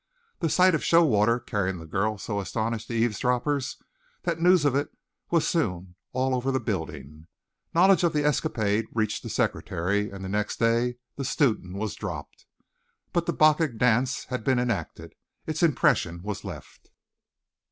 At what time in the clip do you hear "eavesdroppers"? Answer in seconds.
2.95-3.77